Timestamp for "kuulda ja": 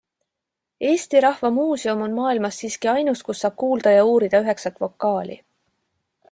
3.65-4.09